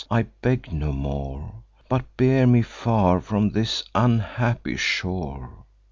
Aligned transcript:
I 0.09 0.23
beg 0.41 0.73
no 0.73 0.91
more; 0.91 1.51
But 1.87 2.17
bear 2.17 2.47
me 2.47 2.63
far 2.63 3.19
from 3.21 3.51
this 3.51 3.83
unhappy 3.93 4.75
shore. 4.75 5.51